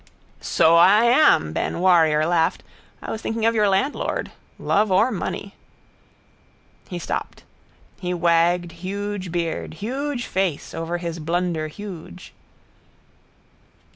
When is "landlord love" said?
3.69-4.91